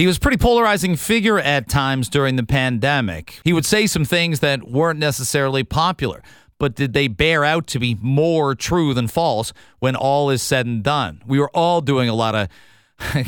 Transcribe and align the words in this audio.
He 0.00 0.06
was 0.06 0.18
pretty 0.18 0.38
polarizing 0.38 0.96
figure 0.96 1.38
at 1.38 1.68
times 1.68 2.08
during 2.08 2.36
the 2.36 2.42
pandemic. 2.42 3.38
He 3.44 3.52
would 3.52 3.66
say 3.66 3.86
some 3.86 4.06
things 4.06 4.40
that 4.40 4.66
weren't 4.66 4.98
necessarily 4.98 5.62
popular, 5.62 6.22
but 6.58 6.74
did 6.74 6.94
they 6.94 7.06
bear 7.06 7.44
out 7.44 7.66
to 7.66 7.78
be 7.78 7.98
more 8.00 8.54
true 8.54 8.94
than 8.94 9.08
false 9.08 9.52
when 9.78 9.94
all 9.94 10.30
is 10.30 10.40
said 10.40 10.64
and 10.64 10.82
done? 10.82 11.20
We 11.26 11.38
were 11.38 11.50
all 11.50 11.82
doing 11.82 12.08
a 12.08 12.14
lot 12.14 12.34
of 12.34 12.48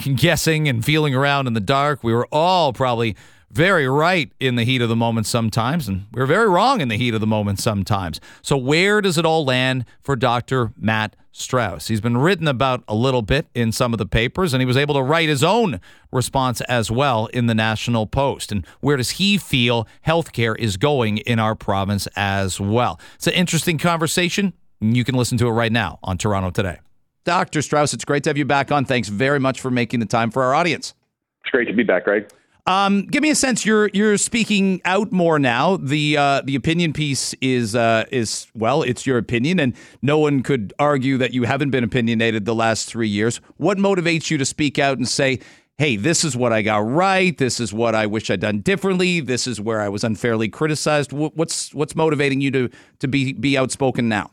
guessing 0.16 0.66
and 0.66 0.82
feeling 0.82 1.14
around 1.14 1.46
in 1.46 1.52
the 1.52 1.60
dark. 1.60 2.02
We 2.02 2.14
were 2.14 2.26
all 2.32 2.72
probably 2.72 3.16
very 3.52 3.86
right 3.86 4.32
in 4.40 4.56
the 4.56 4.64
heat 4.64 4.80
of 4.80 4.88
the 4.88 4.96
moment 4.96 5.26
sometimes, 5.26 5.86
and 5.86 6.06
we 6.12 6.22
are 6.22 6.26
very 6.26 6.48
wrong 6.48 6.80
in 6.80 6.88
the 6.88 6.96
heat 6.96 7.12
of 7.14 7.20
the 7.20 7.26
moment 7.26 7.60
sometimes. 7.60 8.20
So, 8.40 8.56
where 8.56 9.00
does 9.00 9.18
it 9.18 9.26
all 9.26 9.44
land 9.44 9.84
for 10.00 10.16
Dr. 10.16 10.72
Matt 10.76 11.14
Strauss? 11.32 11.88
He's 11.88 12.00
been 12.00 12.16
written 12.16 12.48
about 12.48 12.82
a 12.88 12.94
little 12.94 13.20
bit 13.20 13.46
in 13.54 13.70
some 13.70 13.92
of 13.92 13.98
the 13.98 14.06
papers, 14.06 14.54
and 14.54 14.62
he 14.62 14.66
was 14.66 14.78
able 14.78 14.94
to 14.94 15.02
write 15.02 15.28
his 15.28 15.44
own 15.44 15.80
response 16.10 16.62
as 16.62 16.90
well 16.90 17.26
in 17.26 17.46
the 17.46 17.54
National 17.54 18.06
Post. 18.06 18.50
And 18.50 18.66
where 18.80 18.96
does 18.96 19.10
he 19.10 19.36
feel 19.36 19.86
healthcare 20.06 20.56
is 20.58 20.78
going 20.78 21.18
in 21.18 21.38
our 21.38 21.54
province 21.54 22.08
as 22.16 22.58
well? 22.58 22.98
It's 23.16 23.26
an 23.26 23.34
interesting 23.34 23.76
conversation. 23.76 24.54
You 24.80 25.04
can 25.04 25.14
listen 25.14 25.36
to 25.38 25.46
it 25.46 25.52
right 25.52 25.72
now 25.72 25.98
on 26.02 26.16
Toronto 26.16 26.50
Today. 26.50 26.78
Dr. 27.24 27.62
Strauss, 27.62 27.94
it's 27.94 28.04
great 28.04 28.24
to 28.24 28.30
have 28.30 28.36
you 28.36 28.44
back 28.44 28.72
on. 28.72 28.84
Thanks 28.84 29.08
very 29.08 29.38
much 29.38 29.60
for 29.60 29.70
making 29.70 30.00
the 30.00 30.06
time 30.06 30.30
for 30.30 30.42
our 30.42 30.54
audience. 30.54 30.94
It's 31.42 31.50
great 31.50 31.66
to 31.66 31.72
be 31.72 31.84
back, 31.84 32.04
Greg. 32.04 32.28
Um, 32.66 33.06
give 33.06 33.22
me 33.22 33.30
a 33.30 33.34
sense. 33.34 33.66
You're 33.66 33.90
you're 33.92 34.16
speaking 34.16 34.80
out 34.84 35.10
more 35.10 35.40
now. 35.40 35.78
The 35.78 36.16
uh, 36.16 36.42
the 36.42 36.54
opinion 36.54 36.92
piece 36.92 37.34
is 37.40 37.74
uh, 37.74 38.04
is 38.12 38.46
well, 38.54 38.82
it's 38.82 39.04
your 39.04 39.18
opinion, 39.18 39.58
and 39.58 39.74
no 40.00 40.18
one 40.18 40.44
could 40.44 40.72
argue 40.78 41.18
that 41.18 41.32
you 41.32 41.42
haven't 41.42 41.70
been 41.70 41.82
opinionated 41.82 42.44
the 42.44 42.54
last 42.54 42.88
three 42.88 43.08
years. 43.08 43.40
What 43.56 43.78
motivates 43.78 44.30
you 44.30 44.38
to 44.38 44.44
speak 44.44 44.78
out 44.78 44.96
and 44.96 45.08
say, 45.08 45.40
"Hey, 45.76 45.96
this 45.96 46.22
is 46.22 46.36
what 46.36 46.52
I 46.52 46.62
got 46.62 46.88
right. 46.88 47.36
This 47.36 47.58
is 47.58 47.72
what 47.72 47.96
I 47.96 48.06
wish 48.06 48.30
I'd 48.30 48.38
done 48.38 48.60
differently. 48.60 49.18
This 49.18 49.48
is 49.48 49.60
where 49.60 49.80
I 49.80 49.88
was 49.88 50.04
unfairly 50.04 50.48
criticized." 50.48 51.12
What's 51.12 51.74
what's 51.74 51.96
motivating 51.96 52.40
you 52.40 52.52
to 52.52 52.70
to 53.00 53.08
be 53.08 53.32
be 53.32 53.58
outspoken 53.58 54.08
now? 54.08 54.30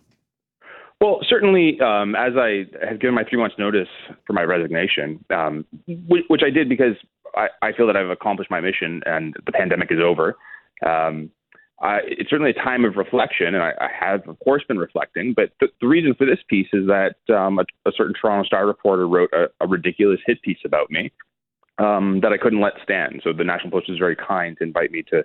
Well, 1.02 1.22
certainly, 1.28 1.80
um, 1.80 2.14
as 2.14 2.34
I 2.36 2.66
have 2.88 3.00
given 3.00 3.16
my 3.16 3.24
three 3.24 3.40
months' 3.40 3.56
notice 3.58 3.88
for 4.28 4.34
my 4.34 4.44
resignation, 4.44 5.24
um, 5.30 5.66
which, 5.88 6.26
which 6.28 6.42
I 6.46 6.50
did 6.50 6.68
because 6.68 6.96
I, 7.36 7.48
I 7.62 7.74
feel 7.74 7.88
that 7.88 7.96
I've 7.96 8.10
accomplished 8.10 8.52
my 8.52 8.60
mission 8.60 9.02
and 9.06 9.36
the 9.46 9.52
pandemic 9.52 9.92
is 9.92 10.00
over. 10.04 10.38
Um, 10.86 11.32
I, 11.82 12.00
it's 12.06 12.30
certainly 12.30 12.52
a 12.52 12.62
time 12.62 12.84
of 12.84 12.98
reflection, 12.98 13.56
and 13.56 13.64
I, 13.64 13.72
I 13.80 13.88
have, 13.98 14.28
of 14.28 14.38
course, 14.40 14.64
been 14.68 14.78
reflecting. 14.78 15.34
But 15.34 15.52
th- 15.60 15.72
the 15.80 15.88
reason 15.88 16.14
for 16.14 16.26
this 16.26 16.40
piece 16.50 16.68
is 16.74 16.88
that 16.88 17.16
um, 17.34 17.60
a, 17.60 17.64
a, 17.88 17.92
certain 17.96 18.14
Toronto 18.20 18.46
Star 18.46 18.68
reporter 18.68 19.08
wrote 19.08 19.30
a, 19.32 19.46
a 19.62 19.68
ridiculous 19.68 20.20
hit 20.26 20.42
piece 20.42 20.58
about 20.66 20.92
me 20.92 21.12
um, 21.78 22.20
that 22.22 22.34
I 22.34 22.38
couldn't 22.38 22.60
let 22.60 22.74
stand. 22.84 23.22
So 23.24 23.32
the 23.32 23.46
National 23.46 23.72
Post 23.72 23.90
was 23.90 23.98
very 23.98 24.16
kind 24.16 24.58
to 24.58 24.64
invite 24.66 24.92
me 24.92 25.04
to, 25.10 25.24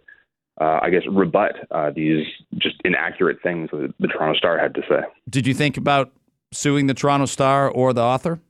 uh, 0.61 0.79
I 0.81 0.91
guess, 0.91 1.03
rebut 1.11 1.57
uh, 1.73 1.91
these 1.91 2.25
just 2.59 2.77
inaccurate 2.85 3.39
things 3.43 3.71
that 3.73 3.93
the 3.99 4.07
Toronto 4.07 4.39
Star 4.39 4.57
had 4.57 4.75
to 4.77 4.83
say. 4.89 5.01
Did 5.29 5.49
you 5.49 5.55
think 5.55 5.77
about 5.77 6.13
suing 6.53 6.87
the 6.87 6.95
Toronto 6.95 7.27
Star 7.27 7.69
or 7.69 7.93
the 7.93 8.03
author? 8.03 8.41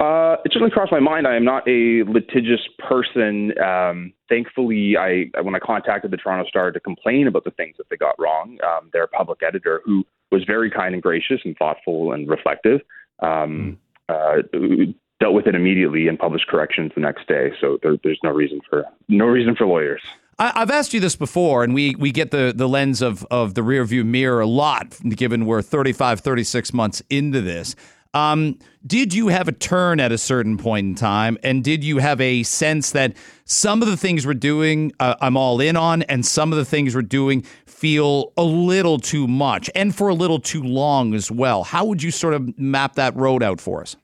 Uh, 0.00 0.36
it 0.46 0.52
certainly 0.52 0.70
crossed 0.70 0.90
my 0.90 0.98
mind. 0.98 1.26
I 1.26 1.36
am 1.36 1.44
not 1.44 1.68
a 1.68 2.04
litigious 2.04 2.66
person. 2.78 3.52
Um, 3.60 4.14
thankfully, 4.30 4.96
I 4.96 5.26
when 5.42 5.54
I 5.54 5.58
contacted 5.58 6.10
the 6.10 6.16
Toronto 6.16 6.48
Star 6.48 6.72
to 6.72 6.80
complain 6.80 7.26
about 7.26 7.44
the 7.44 7.50
things 7.50 7.76
that 7.76 7.90
they 7.90 7.96
got 7.96 8.14
wrong, 8.18 8.56
um, 8.64 8.88
their 8.94 9.06
public 9.06 9.40
editor, 9.46 9.82
who 9.84 10.04
was 10.32 10.42
very 10.44 10.70
kind 10.70 10.94
and 10.94 11.02
gracious 11.02 11.40
and 11.44 11.54
thoughtful 11.58 12.12
and 12.12 12.30
reflective, 12.30 12.80
um, 13.22 13.76
mm. 14.10 14.88
uh, 14.88 14.92
dealt 15.20 15.34
with 15.34 15.46
it 15.46 15.54
immediately 15.54 16.08
and 16.08 16.18
published 16.18 16.46
corrections 16.46 16.92
the 16.94 17.02
next 17.02 17.28
day. 17.28 17.50
So 17.60 17.78
there, 17.82 17.96
there's 18.02 18.20
no 18.24 18.30
reason 18.30 18.60
for 18.70 18.86
no 19.08 19.26
reason 19.26 19.54
for 19.54 19.66
lawyers. 19.66 20.00
I, 20.38 20.60
have 20.60 20.70
asked 20.70 20.94
you 20.94 21.00
this 21.00 21.16
before, 21.16 21.62
and 21.62 21.74
we, 21.74 21.94
we 21.96 22.12
get 22.12 22.30
the, 22.30 22.54
the 22.56 22.66
lens 22.66 23.02
of, 23.02 23.26
of 23.30 23.52
the 23.52 23.60
rearview 23.60 24.06
mirror 24.06 24.40
a 24.40 24.46
lot, 24.46 24.98
given 25.10 25.44
we're 25.44 25.60
35, 25.60 26.20
36 26.20 26.72
months 26.72 27.02
into 27.10 27.42
this. 27.42 27.76
Um, 28.12 28.58
did 28.86 29.14
you 29.14 29.28
have 29.28 29.46
a 29.46 29.52
turn 29.52 30.00
at 30.00 30.10
a 30.10 30.18
certain 30.18 30.58
point 30.58 30.86
in 30.86 30.94
time? 30.94 31.38
And 31.42 31.62
did 31.62 31.84
you 31.84 31.98
have 31.98 32.20
a 32.20 32.42
sense 32.42 32.90
that 32.92 33.16
some 33.44 33.82
of 33.82 33.88
the 33.88 33.96
things 33.96 34.26
we're 34.26 34.34
doing, 34.34 34.92
uh, 34.98 35.14
I'm 35.20 35.36
all 35.36 35.60
in 35.60 35.76
on, 35.76 36.02
and 36.02 36.26
some 36.26 36.52
of 36.52 36.58
the 36.58 36.64
things 36.64 36.94
we're 36.94 37.02
doing 37.02 37.42
feel 37.66 38.32
a 38.36 38.42
little 38.42 38.98
too 38.98 39.26
much 39.26 39.70
and 39.74 39.94
for 39.94 40.08
a 40.08 40.14
little 40.14 40.40
too 40.40 40.62
long 40.62 41.14
as 41.14 41.30
well? 41.30 41.64
How 41.64 41.84
would 41.84 42.02
you 42.02 42.10
sort 42.10 42.34
of 42.34 42.58
map 42.58 42.94
that 42.96 43.14
road 43.16 43.42
out 43.42 43.60
for 43.60 43.80
us? 43.80 43.96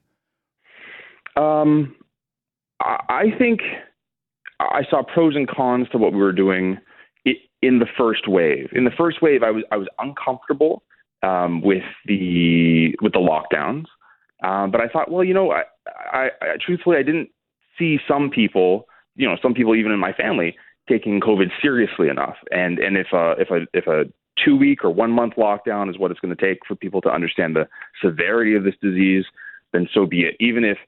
Um, 1.36 1.96
I 2.80 3.32
think 3.38 3.60
I 4.60 4.82
saw 4.88 5.02
pros 5.02 5.34
and 5.34 5.48
cons 5.48 5.88
to 5.90 5.98
what 5.98 6.12
we 6.12 6.18
were 6.18 6.32
doing 6.32 6.78
in 7.62 7.78
the 7.78 7.86
first 7.98 8.28
wave. 8.28 8.68
In 8.72 8.84
the 8.84 8.90
first 8.90 9.20
wave, 9.22 9.42
I 9.42 9.50
was 9.50 9.64
I 9.72 9.76
was 9.76 9.88
uncomfortable 9.98 10.82
um, 11.22 11.60
with 11.62 11.82
the 12.06 12.94
with 13.02 13.12
the 13.12 13.18
lockdowns. 13.18 13.86
Um, 14.42 14.70
but 14.70 14.80
I 14.80 14.88
thought, 14.88 15.10
well, 15.10 15.24
you 15.24 15.34
know, 15.34 15.50
I, 15.50 15.62
I, 16.12 16.28
I 16.40 16.56
truthfully 16.64 16.96
I 16.96 17.02
didn't 17.02 17.30
see 17.78 17.98
some 18.06 18.30
people, 18.30 18.86
you 19.14 19.28
know, 19.28 19.36
some 19.42 19.54
people 19.54 19.74
even 19.74 19.92
in 19.92 19.98
my 19.98 20.12
family 20.12 20.56
taking 20.88 21.20
COVID 21.20 21.50
seriously 21.60 22.08
enough. 22.08 22.36
And 22.50 22.78
and 22.78 22.96
if 22.96 23.08
a 23.12 23.34
if 23.38 23.50
a 23.50 23.66
if 23.72 23.86
a 23.86 24.04
two 24.44 24.56
week 24.56 24.84
or 24.84 24.90
one 24.90 25.10
month 25.10 25.34
lockdown 25.36 25.88
is 25.88 25.98
what 25.98 26.10
it's 26.10 26.20
going 26.20 26.34
to 26.34 26.46
take 26.46 26.60
for 26.66 26.74
people 26.74 27.00
to 27.02 27.08
understand 27.08 27.56
the 27.56 27.66
severity 28.02 28.54
of 28.54 28.64
this 28.64 28.74
disease, 28.82 29.24
then 29.72 29.88
so 29.92 30.06
be 30.06 30.22
it. 30.22 30.36
Even 30.40 30.64
if 30.64 30.78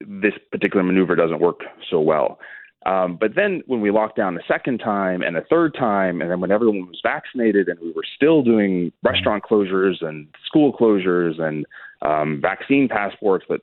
this 0.00 0.34
particular 0.50 0.82
maneuver 0.82 1.14
doesn't 1.14 1.40
work 1.40 1.60
so 1.90 2.00
well. 2.00 2.38
Um, 2.84 3.16
but 3.20 3.36
then 3.36 3.62
when 3.66 3.80
we 3.80 3.92
locked 3.92 4.16
down 4.16 4.34
the 4.34 4.42
second 4.48 4.78
time 4.78 5.22
and 5.22 5.36
the 5.36 5.44
third 5.48 5.74
time, 5.74 6.20
and 6.20 6.30
then 6.30 6.40
when 6.40 6.50
everyone 6.50 6.88
was 6.88 7.00
vaccinated 7.02 7.68
and 7.68 7.78
we 7.78 7.92
were 7.92 8.04
still 8.16 8.42
doing 8.42 8.92
restaurant 9.04 9.44
closures 9.44 10.04
and 10.04 10.26
school 10.44 10.72
closures 10.72 11.40
and 11.40 11.64
um, 12.02 12.40
vaccine 12.40 12.88
passports 12.88 13.44
that, 13.48 13.60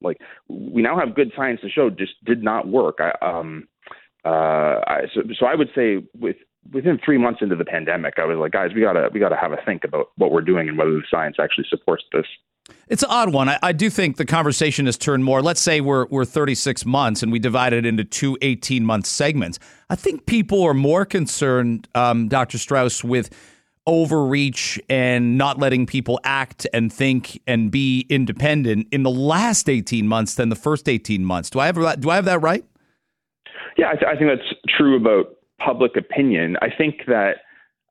like, 0.00 0.18
we 0.48 0.82
now 0.82 0.98
have 0.98 1.14
good 1.14 1.32
science 1.36 1.60
to 1.60 1.68
show 1.68 1.90
just 1.90 2.12
did 2.24 2.42
not 2.42 2.66
work. 2.66 2.98
I, 3.00 3.12
um, 3.24 3.68
uh, 4.24 4.80
I, 4.86 5.00
so, 5.14 5.22
so 5.38 5.46
I 5.46 5.54
would 5.54 5.68
say 5.74 5.98
with 6.18 6.36
within 6.72 6.98
three 7.04 7.18
months 7.18 7.40
into 7.42 7.56
the 7.56 7.64
pandemic, 7.64 8.14
I 8.18 8.24
was 8.24 8.38
like, 8.38 8.52
guys, 8.52 8.70
we 8.74 8.80
gotta 8.80 9.10
we 9.12 9.20
gotta 9.20 9.36
have 9.36 9.52
a 9.52 9.58
think 9.64 9.84
about 9.84 10.08
what 10.16 10.32
we're 10.32 10.42
doing 10.42 10.68
and 10.68 10.78
whether 10.78 10.92
the 10.92 11.02
science 11.10 11.36
actually 11.40 11.66
supports 11.68 12.04
this. 12.12 12.26
It's 12.88 13.02
an 13.02 13.08
odd 13.10 13.32
one. 13.32 13.48
I, 13.48 13.58
I, 13.60 13.72
do 13.72 13.90
think 13.90 14.18
the 14.18 14.24
conversation 14.24 14.86
has 14.86 14.96
turned 14.96 15.24
more. 15.24 15.42
Let's 15.42 15.60
say 15.60 15.80
we're 15.80 16.06
we're 16.06 16.24
36 16.24 16.86
months 16.86 17.22
and 17.22 17.32
we 17.32 17.40
divide 17.40 17.72
it 17.72 17.84
into 17.84 18.04
two 18.04 18.38
18 18.40 18.84
month 18.84 19.06
segments. 19.06 19.58
I 19.90 19.96
think 19.96 20.26
people 20.26 20.62
are 20.62 20.74
more 20.74 21.04
concerned, 21.04 21.88
um, 21.96 22.28
Dr. 22.28 22.58
Strauss, 22.58 23.02
with 23.02 23.30
overreach 23.86 24.80
and 24.88 25.36
not 25.36 25.58
letting 25.58 25.86
people 25.86 26.20
act 26.24 26.66
and 26.72 26.92
think 26.92 27.40
and 27.46 27.70
be 27.70 28.06
independent 28.08 28.86
in 28.92 29.02
the 29.02 29.10
last 29.10 29.68
18 29.68 30.06
months 30.06 30.34
than 30.34 30.48
the 30.48 30.56
first 30.56 30.88
18 30.88 31.24
months. 31.24 31.50
Do 31.50 31.58
I 31.58 31.66
have 31.66 31.76
that, 31.76 32.00
do 32.00 32.10
I 32.10 32.16
have 32.16 32.24
that 32.26 32.40
right? 32.40 32.64
Yeah, 33.76 33.88
I, 33.88 33.92
th- 33.94 34.06
I 34.06 34.16
think 34.16 34.30
that's 34.30 34.76
true 34.76 34.96
about 34.96 35.36
public 35.58 35.96
opinion. 35.96 36.56
I 36.60 36.68
think 36.76 37.02
that 37.06 37.36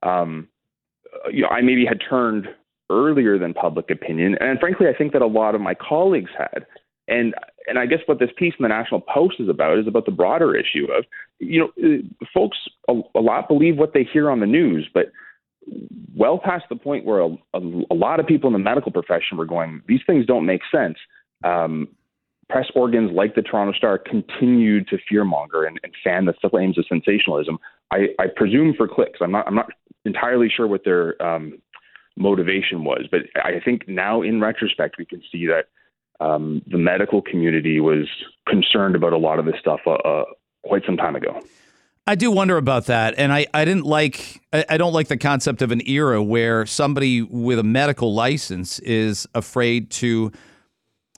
um, 0.02 0.48
you 1.30 1.42
know 1.42 1.48
I 1.48 1.60
maybe 1.60 1.84
had 1.84 2.00
turned 2.08 2.46
earlier 2.90 3.38
than 3.38 3.54
public 3.54 3.90
opinion. 3.90 4.36
And 4.40 4.58
frankly, 4.60 4.86
I 4.86 4.96
think 4.96 5.12
that 5.12 5.22
a 5.22 5.26
lot 5.26 5.54
of 5.54 5.60
my 5.60 5.74
colleagues 5.74 6.30
had. 6.36 6.66
And 7.08 7.34
and 7.68 7.78
I 7.78 7.86
guess 7.86 8.00
what 8.06 8.18
this 8.18 8.30
piece 8.36 8.54
in 8.58 8.62
the 8.62 8.68
National 8.68 9.00
Post 9.00 9.36
is 9.38 9.48
about 9.48 9.78
is 9.78 9.86
about 9.86 10.04
the 10.04 10.12
broader 10.12 10.54
issue 10.54 10.86
of, 10.96 11.04
you 11.38 11.60
know, 11.60 12.00
folks 12.32 12.58
a, 12.88 13.00
a 13.14 13.20
lot 13.20 13.48
believe 13.48 13.76
what 13.76 13.92
they 13.94 14.06
hear 14.12 14.30
on 14.30 14.40
the 14.40 14.46
news, 14.46 14.88
but 14.92 15.06
well 16.14 16.38
past 16.38 16.64
the 16.68 16.76
point 16.76 17.04
where 17.04 17.20
a, 17.20 17.28
a, 17.54 17.82
a, 17.90 17.94
lot 17.94 18.20
of 18.20 18.26
people 18.26 18.48
in 18.48 18.52
the 18.52 18.58
medical 18.58 18.92
profession 18.92 19.36
were 19.36 19.46
going, 19.46 19.82
these 19.86 20.00
things 20.06 20.26
don't 20.26 20.46
make 20.46 20.60
sense. 20.70 20.96
Um, 21.44 21.88
press 22.48 22.66
organs 22.74 23.10
like 23.12 23.34
the 23.34 23.42
Toronto 23.42 23.72
Star 23.72 23.98
continued 23.98 24.88
to 24.88 24.98
fearmonger 25.10 25.66
and, 25.66 25.80
and 25.82 25.92
fan 26.04 26.26
the 26.26 26.34
flames 26.50 26.78
of 26.78 26.84
sensationalism. 26.88 27.58
I, 27.90 28.08
I 28.18 28.26
presume 28.34 28.74
for 28.76 28.86
clicks. 28.86 29.20
I'm 29.20 29.32
not. 29.32 29.46
I'm 29.46 29.54
not 29.54 29.70
entirely 30.04 30.48
sure 30.54 30.66
what 30.66 30.84
their 30.84 31.20
um, 31.22 31.58
motivation 32.16 32.84
was. 32.84 33.06
But 33.10 33.22
I 33.36 33.60
think 33.64 33.88
now, 33.88 34.22
in 34.22 34.40
retrospect, 34.40 34.96
we 34.98 35.06
can 35.06 35.22
see 35.30 35.46
that 35.46 35.66
um, 36.24 36.62
the 36.66 36.78
medical 36.78 37.22
community 37.22 37.80
was 37.80 38.06
concerned 38.48 38.96
about 38.96 39.12
a 39.12 39.18
lot 39.18 39.38
of 39.38 39.44
this 39.44 39.56
stuff 39.60 39.80
uh, 39.86 39.92
uh, 39.92 40.24
quite 40.64 40.84
some 40.84 40.96
time 40.96 41.16
ago. 41.16 41.42
I 42.06 42.16
do 42.16 42.32
wonder 42.32 42.56
about 42.56 42.86
that, 42.86 43.14
and 43.16 43.32
I, 43.32 43.46
I 43.54 43.64
didn't 43.64 43.84
like 43.84 44.42
I, 44.52 44.64
I 44.70 44.76
don't 44.76 44.92
like 44.92 45.06
the 45.06 45.16
concept 45.16 45.62
of 45.62 45.70
an 45.70 45.86
era 45.88 46.22
where 46.22 46.66
somebody 46.66 47.22
with 47.22 47.60
a 47.60 47.62
medical 47.62 48.12
license 48.12 48.80
is 48.80 49.26
afraid 49.34 49.90
to 49.90 50.32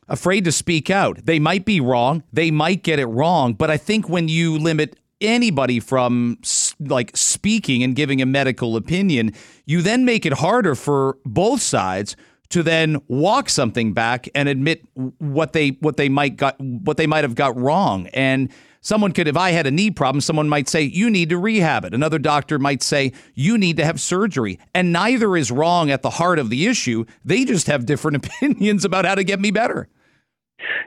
afraid 0.09 0.45
to 0.45 0.53
speak 0.53 0.91
out. 0.91 1.25
They 1.25 1.39
might 1.39 1.65
be 1.65 1.81
wrong, 1.81 2.23
they 2.33 2.51
might 2.51 2.83
get 2.83 2.99
it 2.99 3.07
wrong, 3.07 3.55
but 3.55 3.71
I 3.71 3.79
think 3.79 4.11
when 4.11 4.29
you 4.29 4.59
limit 4.59 4.99
anybody 5.23 5.81
from 5.81 6.39
like 6.79 7.17
speaking 7.17 7.83
and 7.83 7.97
giving 7.97 8.21
a 8.21 8.27
medical 8.27 8.77
opinion, 8.77 9.33
you 9.65 9.81
then 9.81 10.05
make 10.05 10.27
it 10.27 10.35
harder 10.35 10.75
for 10.75 11.17
both 11.25 11.63
sides 11.63 12.15
to 12.55 12.63
then 12.63 13.03
walk 13.09 13.51
something 13.51 13.93
back 13.93 14.29
and 14.33 14.49
admit 14.49 14.81
what 15.19 15.53
they 15.53 15.71
what 15.81 15.97
they 15.97 16.09
might 16.09 16.37
got 16.37 16.55
what 16.61 16.97
they 16.97 17.07
might 17.07 17.25
have 17.25 17.35
got 17.35 17.57
wrong 17.57 18.07
and 18.09 18.49
Someone 18.81 19.13
could, 19.13 19.27
if 19.27 19.37
I 19.39 19.53
had 19.53 19.67
a 19.67 19.71
knee 19.71 19.91
problem, 19.91 20.21
someone 20.21 20.47
might 20.47 20.69
say, 20.69 20.83
you 20.83 21.09
need 21.09 21.31
to 21.31 21.39
rehab 21.39 21.87
it. 21.87 21.95
Another 21.95 22.19
doctor 22.19 22.59
might 22.59 22.83
say, 22.83 23.15
you 23.33 23.57
need 23.57 23.79
to 23.79 23.85
have 23.87 23.99
surgery. 23.99 24.59
And 24.75 24.93
neither 24.93 25.39
is 25.39 25.51
wrong 25.51 25.91
at 25.91 26.03
the 26.03 26.11
heart 26.11 26.39
of 26.39 26.51
the 26.51 26.67
issue. 26.67 27.07
They 27.25 27.47
just 27.47 27.67
have 27.67 27.87
different 27.87 28.17
opinions 28.27 28.85
about 28.85 29.07
how 29.07 29.15
to 29.15 29.25
get 29.25 29.41
me 29.41 29.51
better. 29.51 29.89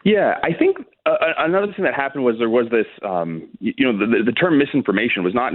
Yeah, 0.05 0.35
I 0.43 0.53
think 0.53 0.77
uh, 1.07 1.15
another 1.39 1.73
thing 1.73 1.85
that 1.85 1.95
happened 1.95 2.23
was 2.23 2.35
there 2.37 2.51
was 2.51 2.67
this, 2.69 2.85
um, 3.03 3.49
you, 3.59 3.73
you 3.79 3.91
know, 3.91 3.97
the, 3.97 4.23
the 4.23 4.31
term 4.31 4.59
misinformation 4.59 5.23
was 5.23 5.33
not 5.33 5.53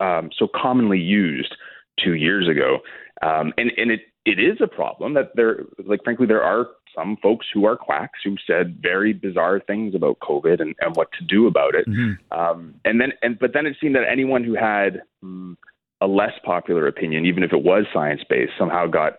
um, 0.00 0.30
so 0.38 0.48
commonly 0.56 0.98
used 0.98 1.54
two 2.02 2.14
years 2.14 2.48
ago, 2.48 2.78
um, 3.22 3.52
and 3.56 3.70
and 3.76 3.90
it 3.90 4.00
it 4.24 4.38
is 4.38 4.58
a 4.60 4.68
problem 4.68 5.14
that 5.14 5.32
there, 5.34 5.64
like 5.84 6.04
frankly, 6.04 6.26
there 6.26 6.42
are 6.42 6.68
some 6.94 7.16
folks 7.22 7.46
who 7.52 7.64
are 7.64 7.76
quacks 7.76 8.20
who 8.22 8.36
said 8.46 8.78
very 8.80 9.12
bizarre 9.12 9.60
things 9.60 9.94
about 9.94 10.18
COVID 10.20 10.60
and, 10.60 10.74
and 10.80 10.94
what 10.94 11.08
to 11.18 11.24
do 11.24 11.46
about 11.46 11.74
it. 11.74 11.88
Mm-hmm. 11.88 12.38
Um, 12.38 12.74
and 12.84 13.00
then, 13.00 13.12
and 13.22 13.38
but 13.38 13.52
then 13.52 13.66
it 13.66 13.76
seemed 13.80 13.94
that 13.96 14.04
anyone 14.10 14.44
who 14.44 14.54
had 14.54 15.02
um, 15.22 15.56
a 16.00 16.06
less 16.06 16.32
popular 16.44 16.86
opinion, 16.86 17.26
even 17.26 17.42
if 17.42 17.52
it 17.52 17.62
was 17.62 17.84
science 17.92 18.22
based, 18.28 18.52
somehow 18.58 18.86
got 18.86 19.14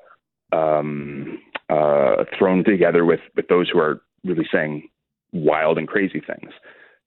um, 0.52 1.40
uh, 1.70 2.24
thrown 2.38 2.64
together 2.64 3.06
with 3.06 3.22
with 3.36 3.48
those 3.48 3.70
who 3.70 3.80
are 3.80 4.02
really 4.24 4.48
saying 4.52 4.88
wild 5.34 5.78
and 5.78 5.88
crazy 5.88 6.22
things. 6.22 6.54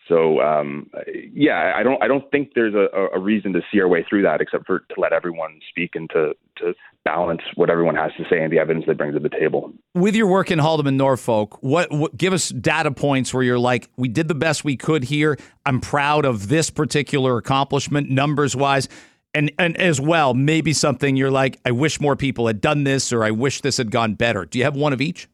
So 0.08 0.40
um, 0.40 0.90
yeah, 1.32 1.72
I 1.76 1.82
don't 1.82 2.02
I 2.02 2.06
don't 2.06 2.30
think 2.30 2.52
there's 2.54 2.74
a, 2.74 2.88
a 3.14 3.18
reason 3.18 3.52
to 3.54 3.60
see 3.72 3.80
our 3.80 3.88
way 3.88 4.04
through 4.08 4.22
that 4.22 4.40
except 4.40 4.66
for 4.66 4.80
to 4.80 5.00
let 5.00 5.12
everyone 5.12 5.60
speak 5.70 5.94
and 5.94 6.08
to 6.10 6.34
to 6.56 6.74
balance 7.04 7.42
what 7.54 7.70
everyone 7.70 7.94
has 7.94 8.10
to 8.16 8.24
say 8.28 8.42
and 8.42 8.52
the 8.52 8.58
evidence 8.58 8.84
they 8.86 8.92
bring 8.92 9.12
to 9.12 9.20
the 9.20 9.28
table. 9.28 9.72
With 9.94 10.16
your 10.16 10.26
work 10.26 10.50
in 10.50 10.58
Haldimand 10.58 10.96
Norfolk, 10.96 11.62
what, 11.62 11.90
what 11.92 12.16
give 12.16 12.32
us 12.32 12.48
data 12.48 12.90
points 12.90 13.32
where 13.32 13.44
you're 13.44 13.58
like, 13.60 13.88
we 13.96 14.08
did 14.08 14.26
the 14.26 14.34
best 14.34 14.64
we 14.64 14.76
could 14.76 15.04
here. 15.04 15.38
I'm 15.64 15.80
proud 15.80 16.24
of 16.24 16.48
this 16.48 16.68
particular 16.68 17.36
accomplishment, 17.36 18.10
numbers 18.10 18.56
wise. 18.56 18.88
And, 19.34 19.52
and 19.58 19.76
as 19.76 20.00
well, 20.00 20.34
maybe 20.34 20.72
something 20.72 21.14
you're 21.14 21.30
like, 21.30 21.60
I 21.64 21.70
wish 21.70 22.00
more 22.00 22.16
people 22.16 22.48
had 22.48 22.60
done 22.60 22.84
this, 22.84 23.12
or 23.12 23.22
I 23.22 23.30
wish 23.30 23.60
this 23.60 23.76
had 23.76 23.92
gone 23.92 24.14
better. 24.14 24.44
Do 24.44 24.58
you 24.58 24.64
have 24.64 24.74
one 24.74 24.92
of 24.92 25.00
each? 25.00 25.28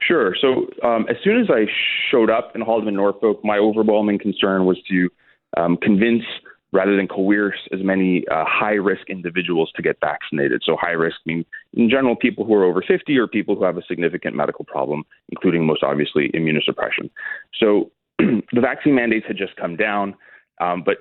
Sure. 0.00 0.34
So 0.40 0.68
um, 0.82 1.06
as 1.08 1.16
soon 1.22 1.40
as 1.40 1.48
I 1.50 1.66
showed 2.10 2.30
up 2.30 2.52
in 2.54 2.62
Haldimand, 2.62 2.94
Norfolk, 2.94 3.44
my 3.44 3.58
overwhelming 3.58 4.18
concern 4.18 4.64
was 4.64 4.78
to 4.88 5.10
um, 5.56 5.76
convince 5.76 6.24
rather 6.72 6.96
than 6.96 7.08
coerce 7.08 7.58
as 7.72 7.80
many 7.82 8.24
uh, 8.28 8.44
high 8.46 8.74
risk 8.74 9.08
individuals 9.08 9.70
to 9.74 9.82
get 9.82 9.98
vaccinated. 10.00 10.62
So, 10.64 10.76
high 10.78 10.92
risk 10.92 11.16
means, 11.24 11.46
in 11.74 11.88
general, 11.88 12.14
people 12.14 12.44
who 12.44 12.54
are 12.54 12.64
over 12.64 12.82
50 12.86 13.16
or 13.16 13.26
people 13.26 13.56
who 13.56 13.64
have 13.64 13.78
a 13.78 13.82
significant 13.88 14.36
medical 14.36 14.64
problem, 14.64 15.04
including 15.30 15.64
most 15.64 15.82
obviously 15.82 16.30
immunosuppression. 16.34 17.10
So, 17.58 17.90
the 18.18 18.60
vaccine 18.60 18.94
mandates 18.94 19.26
had 19.26 19.36
just 19.36 19.56
come 19.56 19.76
down, 19.76 20.14
um, 20.60 20.82
but 20.84 20.98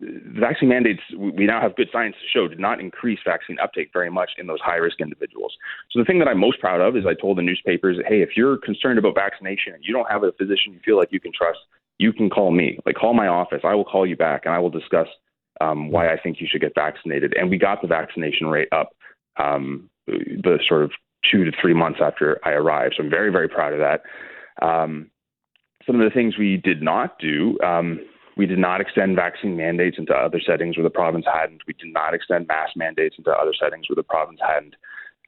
the 0.00 0.40
vaccine 0.40 0.68
mandates, 0.68 1.00
we 1.16 1.46
now 1.46 1.60
have 1.60 1.74
good 1.76 1.88
science 1.92 2.14
to 2.20 2.28
show, 2.32 2.46
did 2.46 2.60
not 2.60 2.80
increase 2.80 3.18
vaccine 3.24 3.56
uptake 3.62 3.90
very 3.92 4.10
much 4.10 4.30
in 4.38 4.46
those 4.46 4.60
high 4.60 4.76
risk 4.76 5.00
individuals. 5.00 5.56
So, 5.90 5.98
the 5.98 6.04
thing 6.04 6.18
that 6.20 6.28
I'm 6.28 6.38
most 6.38 6.60
proud 6.60 6.80
of 6.80 6.96
is 6.96 7.04
I 7.06 7.14
told 7.14 7.38
the 7.38 7.42
newspapers, 7.42 7.96
hey, 8.06 8.22
if 8.22 8.30
you're 8.36 8.58
concerned 8.58 8.98
about 8.98 9.14
vaccination 9.14 9.74
and 9.74 9.82
you 9.84 9.92
don't 9.92 10.08
have 10.10 10.22
a 10.22 10.32
physician 10.32 10.72
you 10.72 10.80
feel 10.84 10.96
like 10.96 11.08
you 11.10 11.20
can 11.20 11.32
trust, 11.36 11.58
you 11.98 12.12
can 12.12 12.30
call 12.30 12.52
me. 12.52 12.78
Like, 12.86 12.94
call 12.94 13.14
my 13.14 13.26
office. 13.26 13.60
I 13.64 13.74
will 13.74 13.84
call 13.84 14.06
you 14.06 14.16
back 14.16 14.42
and 14.44 14.54
I 14.54 14.58
will 14.58 14.70
discuss 14.70 15.08
um, 15.60 15.90
why 15.90 16.12
I 16.12 16.16
think 16.18 16.40
you 16.40 16.46
should 16.48 16.60
get 16.60 16.74
vaccinated. 16.74 17.34
And 17.36 17.50
we 17.50 17.58
got 17.58 17.82
the 17.82 17.88
vaccination 17.88 18.46
rate 18.46 18.68
up 18.70 18.90
um, 19.36 19.90
the 20.06 20.58
sort 20.68 20.82
of 20.82 20.92
two 21.30 21.44
to 21.44 21.50
three 21.60 21.74
months 21.74 21.98
after 22.02 22.38
I 22.44 22.50
arrived. 22.50 22.94
So, 22.96 23.02
I'm 23.02 23.10
very, 23.10 23.32
very 23.32 23.48
proud 23.48 23.72
of 23.72 23.80
that. 23.80 24.02
Um, 24.64 25.10
some 25.86 26.00
of 26.00 26.08
the 26.08 26.14
things 26.14 26.38
we 26.38 26.56
did 26.56 26.82
not 26.82 27.18
do, 27.18 27.58
um, 27.64 28.00
we 28.38 28.46
did 28.46 28.58
not 28.58 28.80
extend 28.80 29.16
vaccine 29.16 29.56
mandates 29.56 29.98
into 29.98 30.14
other 30.14 30.40
settings 30.40 30.76
where 30.76 30.84
the 30.84 30.90
province 30.90 31.26
hadn't. 31.30 31.62
We 31.66 31.74
did 31.74 31.92
not 31.92 32.14
extend 32.14 32.46
mask 32.46 32.76
mandates 32.76 33.16
into 33.18 33.30
other 33.32 33.52
settings 33.52 33.88
where 33.88 33.96
the 33.96 34.04
province 34.04 34.38
hadn't. 34.40 34.76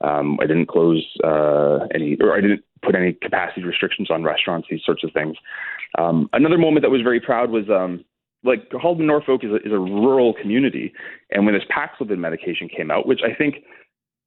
Um, 0.01 0.39
I 0.41 0.47
didn't 0.47 0.67
close 0.67 1.05
uh, 1.23 1.81
any, 1.93 2.17
or 2.21 2.35
I 2.35 2.41
didn't 2.41 2.63
put 2.83 2.95
any 2.95 3.13
capacity 3.13 3.65
restrictions 3.65 4.11
on 4.11 4.23
restaurants, 4.23 4.69
these 4.71 4.81
sorts 4.87 5.05
of 5.05 5.11
things. 5.13 5.37
Um, 5.99 6.31
another 6.33 6.57
moment 6.57 6.83
that 6.85 6.91
was 6.91 7.03
very 7.03 7.21
proud 7.21 7.51
was 7.51 7.69
um, 7.69 8.05
like 8.45 8.71
Haldimand 8.71 9.07
Norfolk 9.07 9.45
is 9.45 9.51
a, 9.51 9.57
is 9.57 9.73
a 9.73 9.79
rural 9.79 10.33
community, 10.33 10.95
and 11.31 11.45
when 11.45 11.55
this 11.55 11.65
Paxlovid 11.69 12.17
medication 12.17 12.69
came 12.69 12.91
out, 12.91 13.07
which 13.07 13.21
I 13.23 13.35
think 13.35 13.57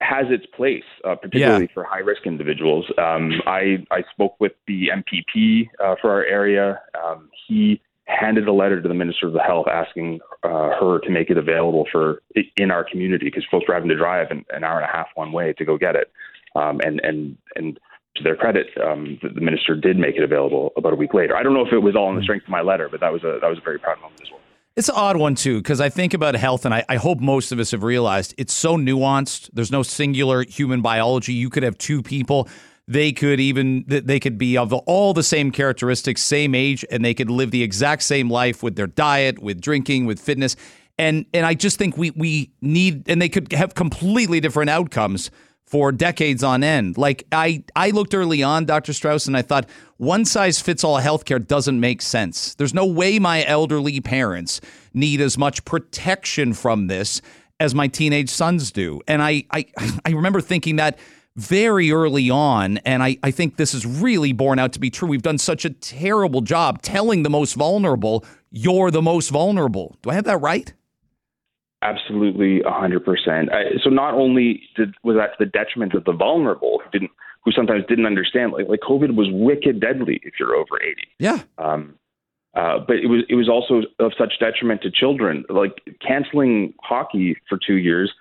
has 0.02 0.26
its 0.30 0.46
place, 0.56 0.84
uh, 1.06 1.16
particularly 1.16 1.66
yeah. 1.66 1.74
for 1.74 1.86
high 1.86 2.00
risk 2.00 2.26
individuals. 2.26 2.86
Um, 2.98 3.42
I, 3.48 3.86
I 3.90 4.04
spoke 4.12 4.36
with 4.40 4.52
the 4.68 4.90
MPP 4.90 5.70
uh, 5.80 5.96
for 6.02 6.12
our 6.12 6.26
area. 6.26 6.82
Um, 7.02 7.30
he 7.48 7.82
handed 8.18 8.48
a 8.48 8.54
letter 8.54 8.82
to 8.82 8.88
the 8.88 8.94
Minister 8.94 9.28
of 9.28 9.34
the 9.34 9.42
Health 9.42 9.68
asking 9.68 10.20
uh, 10.44 10.70
her 10.80 11.00
to 11.00 11.10
make 11.10 11.30
it 11.30 11.38
available 11.38 11.86
for 11.92 12.22
in 12.58 12.72
our 12.72 12.84
community 12.84 13.26
because 13.26 13.46
folks 13.50 13.66
were 13.68 13.74
having 13.74 13.90
to 13.90 13.98
drive 13.98 14.28
an, 14.32 14.46
an, 14.52 14.64
hour 14.64 14.80
and 14.80 14.90
a 14.90 14.92
half 14.92 15.08
one 15.16 15.32
way 15.32 15.54
to 15.54 15.66
go 15.66 15.78
get 15.78 15.96
it. 15.96 16.12
Um, 16.56 16.80
and 16.84 17.00
and 17.04 17.38
and 17.56 17.80
to 18.16 18.24
their 18.24 18.36
credit, 18.36 18.68
um, 18.84 19.18
the, 19.24 19.30
the, 19.30 19.42
minister 19.42 19.76
did 19.76 19.98
make 19.98 20.16
it 20.16 20.24
available 20.24 20.72
about 20.78 20.94
a 20.94 20.96
week 20.96 21.16
later. 21.16 21.36
I 21.36 21.42
don't 21.42 21.54
know 21.54 21.66
if 21.66 21.74
it 21.74 21.80
was 21.80 21.96
all 21.96 22.10
in 22.10 22.16
the 22.16 22.22
hmm. 22.22 22.26
strength 22.26 22.44
of 22.44 22.50
my 22.50 22.62
letter, 22.62 22.88
but 22.90 23.00
that 23.00 23.12
was 23.12 23.24
a 23.24 23.40
that 23.42 23.50
was 23.50 23.58
a 23.58 23.62
very 23.62 23.80
proud 23.80 24.00
moment 24.02 24.22
as 24.22 24.30
well. 24.30 24.40
It's 24.76 24.90
an 24.90 24.96
odd 24.96 25.18
one 25.18 25.36
too, 25.36 25.58
because 25.58 25.80
I 25.80 25.90
think 25.90 26.14
about 26.14 26.36
health, 26.36 26.66
and 26.66 26.74
I, 26.74 26.84
I, 26.90 26.96
hope 26.96 27.20
most 27.20 27.52
of 27.52 27.60
us 27.60 27.72
have 27.72 27.84
realized 27.84 28.34
it's 28.40 28.54
so 28.54 28.76
nuanced. 28.76 29.52
There's 29.54 29.72
no 29.72 29.84
singular 29.84 30.44
human 30.44 30.82
biology. 30.82 31.34
You 31.34 31.52
could 31.52 31.62
have 31.62 31.78
two 31.78 32.02
people 32.02 32.50
they 32.88 33.14
could 33.14 33.40
even 33.40 33.86
they 33.88 34.20
could 34.20 34.38
be 34.38 34.58
of 34.58 34.74
all 34.74 35.14
the 35.14 35.24
same 35.24 35.52
characteristics, 35.52 36.22
same 36.22 36.54
age, 36.54 36.86
and 36.92 37.04
they 37.04 37.14
could 37.14 37.30
live 37.30 37.52
the 37.52 37.64
exact 37.64 38.04
same 38.04 38.30
life 38.30 38.62
with 38.62 38.76
their 38.76 38.88
diet, 38.88 39.40
with 39.40 39.62
drinking, 39.62 40.06
with 40.06 40.20
fitness. 40.20 40.56
And 40.98 41.26
and 41.34 41.46
I 41.46 41.54
just 41.54 41.78
think 41.78 41.98
we 41.98 42.12
we 42.12 42.52
need 42.62 43.08
and 43.10 43.22
they 43.22 43.30
could 43.30 43.52
have 43.54 43.74
completely 43.74 44.40
different 44.40 44.70
outcomes 44.70 45.32
for 45.66 45.92
decades 45.94 46.44
on 46.44 46.62
end. 46.64 46.98
Like 46.98 47.26
I 47.32 47.64
I 47.76 47.92
looked 47.92 48.14
early 48.14 48.44
on, 48.44 48.66
Dr. 48.66 48.92
Strauss, 48.92 49.28
and 49.28 49.38
I 49.38 49.42
thought 49.42 49.68
one 49.98 50.26
size 50.26 50.60
fits 50.60 50.84
all 50.84 51.00
healthcare 51.00 51.46
doesn't 51.46 51.80
make 51.80 52.02
sense. 52.02 52.54
There's 52.56 52.74
no 52.74 52.86
way 52.86 53.18
my 53.18 53.46
elderly 53.46 54.02
parents 54.02 54.60
need 54.94 55.22
as 55.22 55.38
much 55.38 55.64
protection 55.64 56.54
from 56.54 56.88
this 56.88 57.22
as 57.62 57.74
my 57.74 57.88
teenage 57.88 58.30
sons 58.30 58.74
do. 58.74 59.02
And 59.08 59.22
I 59.24 59.46
I, 59.52 59.66
I 60.06 60.12
remember 60.12 60.42
thinking 60.42 60.76
that 60.76 61.00
very 61.36 61.92
early 61.92 62.30
on. 62.30 62.78
And 62.80 63.04
I, 63.04 63.18
I 63.24 63.32
think 63.32 63.58
this 63.58 63.74
is 63.74 63.86
really 63.86 64.34
borne 64.34 64.60
out 64.60 64.74
to 64.74 64.80
be 64.80 64.90
true. 64.90 65.08
We've 65.08 65.22
done 65.22 65.38
such 65.38 65.66
a 65.66 65.70
terrible 65.70 66.42
job 66.42 66.82
telling 66.82 67.24
the 67.24 67.30
most 67.30 67.54
vulnerable, 67.54 68.26
you're 68.52 68.92
the 68.92 69.02
most 69.02 69.30
vulnerable. 69.30 69.98
Do 70.02 70.10
I 70.10 70.14
have 70.14 70.26
that 70.26 70.38
right? 70.38 70.74
Absolutely, 71.82 72.62
100%. 72.62 73.84
so 73.84 73.90
not 73.90 74.14
only 74.14 74.64
did, 74.76 74.96
was 75.04 75.18
that 75.18 75.38
to 75.38 75.46
the 75.46 75.52
detriment 75.52 75.94
of 75.94 76.06
the 76.06 76.14
vulnerable 76.14 76.80
who 76.84 76.90
didn't, 76.92 77.12
who 77.44 77.52
sometimes 77.52 77.84
didn't 77.90 78.06
understand, 78.06 78.54
like, 78.54 78.70
like 78.70 78.80
COVID 78.80 79.16
was 79.16 79.28
wicked 79.32 79.82
deadly 79.82 80.22
if 80.24 80.36
you're 80.40 80.56
over 80.56 80.82
80. 80.82 80.96
Yeah. 81.20 81.42
Um, 81.58 81.96
uh, 82.56 82.80
but 82.88 82.98
it 82.98 83.08
was 83.08 83.24
it 83.30 83.36
was 83.36 83.50
also 83.50 83.82
of 84.00 84.12
such 84.18 84.40
detriment 84.40 84.82
to 84.84 84.92
children. 84.92 85.44
Like 85.50 85.74
canceling 86.06 86.76
hockey 86.82 87.36
for 87.50 87.58
two 87.66 87.78
years 87.78 88.14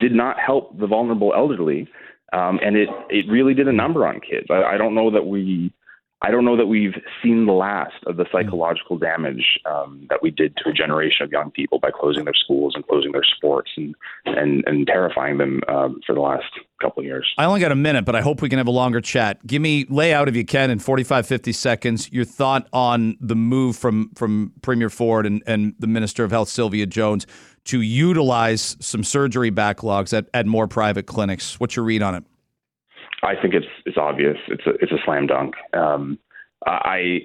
did 0.00 0.12
not 0.12 0.38
help 0.38 0.78
the 0.78 0.86
vulnerable 0.86 1.32
elderly. 1.34 1.88
Um, 2.34 2.58
and 2.64 2.76
it 2.76 2.88
it 3.10 3.30
really 3.30 3.54
did 3.54 3.68
a 3.68 3.72
number 3.72 4.06
on 4.06 4.20
kids. 4.20 4.46
I, 4.50 4.74
I 4.74 4.76
don't 4.76 4.94
know 4.94 5.10
that 5.10 5.26
we 5.26 5.72
I 6.24 6.30
don't 6.30 6.46
know 6.46 6.56
that 6.56 6.66
we've 6.66 6.94
seen 7.22 7.44
the 7.44 7.52
last 7.52 8.02
of 8.06 8.16
the 8.16 8.24
psychological 8.32 8.96
damage 8.96 9.60
um, 9.66 10.06
that 10.08 10.20
we 10.22 10.30
did 10.30 10.56
to 10.58 10.70
a 10.70 10.72
generation 10.72 11.22
of 11.24 11.30
young 11.30 11.50
people 11.50 11.78
by 11.78 11.90
closing 11.90 12.24
their 12.24 12.34
schools 12.34 12.72
and 12.74 12.86
closing 12.86 13.12
their 13.12 13.24
sports 13.36 13.70
and 13.76 13.94
and, 14.24 14.64
and 14.66 14.86
terrifying 14.86 15.36
them 15.36 15.60
um, 15.68 16.00
for 16.06 16.14
the 16.14 16.22
last 16.22 16.46
couple 16.80 17.00
of 17.00 17.04
years. 17.04 17.30
I 17.36 17.44
only 17.44 17.60
got 17.60 17.72
a 17.72 17.76
minute, 17.76 18.06
but 18.06 18.16
I 18.16 18.22
hope 18.22 18.40
we 18.40 18.48
can 18.48 18.58
have 18.58 18.66
a 18.66 18.72
longer 18.72 19.02
chat. 19.02 19.46
Give 19.46 19.60
me 19.60 19.84
layout 19.90 20.28
if 20.28 20.34
you 20.34 20.46
can 20.46 20.70
in 20.70 20.78
45, 20.78 21.26
50 21.26 21.52
seconds 21.52 22.10
your 22.10 22.24
thought 22.24 22.68
on 22.72 23.16
the 23.20 23.36
move 23.36 23.76
from 23.76 24.10
from 24.14 24.52
Premier 24.62 24.90
Ford 24.90 25.26
and, 25.26 25.42
and 25.46 25.74
the 25.78 25.86
Minister 25.86 26.24
of 26.24 26.30
Health 26.30 26.48
Sylvia 26.48 26.86
Jones 26.86 27.26
to 27.64 27.80
utilize 27.80 28.76
some 28.80 29.02
surgery 29.02 29.50
backlogs 29.50 30.16
at, 30.16 30.26
at 30.34 30.46
more 30.46 30.68
private 30.68 31.06
clinics. 31.06 31.58
What's 31.58 31.76
your 31.76 31.84
read 31.84 32.02
on 32.02 32.14
it? 32.14 32.24
I 33.22 33.34
think 33.40 33.54
it's 33.54 33.66
it's 33.86 33.96
obvious. 33.96 34.36
It's 34.48 34.66
a 34.66 34.70
it's 34.82 34.92
a 34.92 34.98
slam 35.04 35.26
dunk. 35.26 35.54
Um, 35.72 36.18
I, 36.66 37.20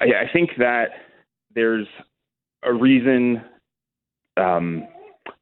I 0.00 0.28
think 0.32 0.50
that 0.58 0.90
there's 1.54 1.86
a 2.64 2.72
reason. 2.72 3.42
Um, 4.36 4.86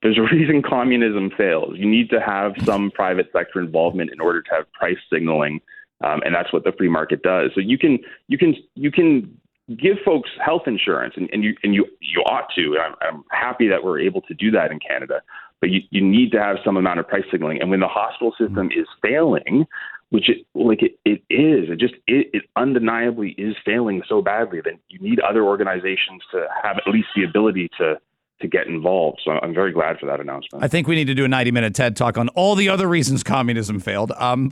there's 0.02 0.18
a 0.18 0.22
reason 0.34 0.62
communism 0.62 1.30
fails. 1.36 1.74
You 1.76 1.88
need 1.88 2.10
to 2.10 2.20
have 2.20 2.52
some 2.64 2.90
private 2.90 3.28
sector 3.32 3.60
involvement 3.60 4.10
in 4.10 4.20
order 4.20 4.42
to 4.42 4.50
have 4.50 4.70
price 4.72 4.98
signaling, 5.10 5.60
um, 6.04 6.20
and 6.24 6.34
that's 6.34 6.52
what 6.52 6.64
the 6.64 6.72
free 6.72 6.88
market 6.88 7.22
does. 7.22 7.50
So 7.54 7.60
you 7.60 7.78
can 7.78 7.98
you 8.28 8.36
can 8.36 8.54
you 8.74 8.90
can 8.90 9.38
give 9.74 9.96
folks 10.04 10.30
health 10.44 10.62
insurance, 10.66 11.14
and, 11.16 11.28
and 11.32 11.42
you 11.42 11.54
and 11.62 11.74
you 11.74 11.86
you 12.00 12.20
ought 12.22 12.48
to. 12.54 12.78
I'm, 12.78 12.94
I'm 13.00 13.24
happy 13.30 13.68
that 13.68 13.82
we're 13.82 14.00
able 14.00 14.22
to 14.22 14.34
do 14.34 14.50
that 14.52 14.70
in 14.70 14.78
Canada, 14.78 15.22
but 15.60 15.70
you, 15.70 15.80
you 15.90 16.00
need 16.00 16.30
to 16.32 16.40
have 16.40 16.56
some 16.64 16.76
amount 16.76 17.00
of 17.00 17.08
price 17.08 17.24
signaling. 17.30 17.60
And 17.60 17.70
when 17.70 17.80
the 17.80 17.88
hospital 17.88 18.32
mm-hmm. 18.32 18.46
system 18.46 18.70
is 18.70 18.86
failing, 19.02 19.66
which 20.10 20.28
it 20.28 20.46
like 20.54 20.82
it, 20.82 20.98
it 21.04 21.22
is. 21.32 21.70
It 21.70 21.80
just 21.80 21.94
it, 22.06 22.30
it 22.32 22.44
undeniably 22.54 23.30
is 23.38 23.56
failing 23.64 24.02
so 24.08 24.22
badly 24.22 24.60
that 24.64 24.74
you 24.88 24.98
need 25.00 25.20
other 25.20 25.42
organizations 25.42 26.22
to 26.32 26.46
have 26.62 26.76
at 26.78 26.92
least 26.92 27.08
the 27.16 27.24
ability 27.24 27.70
to 27.78 27.98
to 28.40 28.48
get 28.48 28.66
involved. 28.66 29.20
So 29.24 29.32
I'm 29.42 29.54
very 29.54 29.72
glad 29.72 29.98
for 29.98 30.06
that 30.06 30.20
announcement. 30.20 30.62
I 30.62 30.68
think 30.68 30.86
we 30.86 30.94
need 30.94 31.06
to 31.06 31.14
do 31.14 31.24
a 31.24 31.28
90 31.28 31.50
minute 31.52 31.74
TED 31.74 31.96
talk 31.96 32.18
on 32.18 32.28
all 32.30 32.54
the 32.54 32.68
other 32.68 32.86
reasons 32.86 33.22
communism 33.22 33.80
failed. 33.80 34.12
Um, 34.16 34.50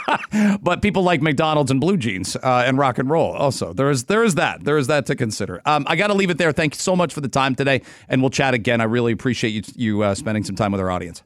but 0.60 0.80
people 0.80 1.02
like 1.02 1.22
McDonald's 1.22 1.70
and 1.70 1.80
blue 1.80 1.96
jeans 1.96 2.36
uh, 2.36 2.64
and 2.66 2.78
rock 2.78 2.98
and 2.98 3.10
roll. 3.10 3.32
Also, 3.32 3.72
there 3.72 3.90
is 3.90 4.04
there 4.04 4.22
is 4.22 4.36
that 4.36 4.64
there 4.64 4.78
is 4.78 4.86
that 4.86 5.06
to 5.06 5.16
consider. 5.16 5.60
Um, 5.66 5.84
I 5.88 5.96
got 5.96 6.08
to 6.08 6.14
leave 6.14 6.30
it 6.30 6.38
there. 6.38 6.52
Thank 6.52 6.74
you 6.74 6.80
so 6.80 6.94
much 6.94 7.12
for 7.12 7.20
the 7.20 7.28
time 7.28 7.54
today, 7.54 7.82
and 8.08 8.20
we'll 8.20 8.30
chat 8.30 8.54
again. 8.54 8.80
I 8.80 8.84
really 8.84 9.12
appreciate 9.12 9.50
you 9.50 9.62
you 9.74 10.02
uh, 10.02 10.14
spending 10.14 10.44
some 10.44 10.56
time 10.56 10.72
with 10.72 10.80
our 10.80 10.90
audience. 10.90 11.22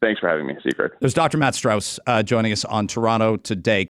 Thanks 0.00 0.20
for 0.20 0.28
having 0.28 0.46
me, 0.46 0.54
Secret. 0.62 0.92
There's 1.00 1.14
Dr. 1.14 1.38
Matt 1.38 1.54
Strauss 1.54 1.98
uh, 2.06 2.22
joining 2.22 2.52
us 2.52 2.64
on 2.64 2.86
Toronto 2.86 3.36
today. 3.36 3.84